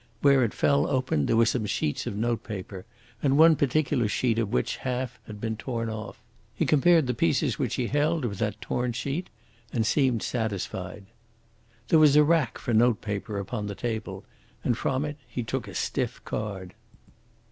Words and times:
Where 0.23 0.43
it 0.43 0.55
fell 0.55 0.87
open 0.87 1.27
there 1.27 1.35
were 1.37 1.45
some 1.45 1.67
sheets 1.67 2.07
of 2.07 2.15
note 2.15 2.43
paper, 2.43 2.85
and 3.21 3.37
one 3.37 3.55
particular 3.55 4.07
sheet 4.07 4.39
of 4.39 4.51
which 4.51 4.77
half 4.77 5.19
had 5.27 5.39
been 5.39 5.55
torn 5.55 5.91
off. 5.91 6.23
He 6.55 6.65
compared 6.65 7.05
the 7.05 7.13
pieces 7.13 7.59
which 7.59 7.75
he 7.75 7.85
held 7.85 8.25
with 8.25 8.39
that 8.39 8.59
torn 8.61 8.93
sheet, 8.93 9.29
and 9.71 9.85
seemed 9.85 10.23
satisfied. 10.23 11.05
There 11.89 11.99
was 11.99 12.15
a 12.15 12.23
rack 12.23 12.57
for 12.57 12.73
note 12.73 13.01
paper 13.01 13.37
upon 13.37 13.67
the 13.67 13.75
table, 13.75 14.25
and 14.63 14.75
from 14.75 15.05
it 15.05 15.17
he 15.27 15.43
took 15.43 15.67
a 15.67 15.75
stiff 15.75 16.19
card. 16.25 16.73